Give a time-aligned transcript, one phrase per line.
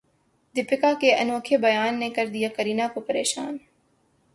[0.55, 3.57] دیپیکا کے انوکھے بیان نے کردیا کرینہ کو پریشان